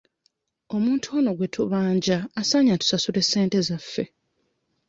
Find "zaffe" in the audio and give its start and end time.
3.67-4.03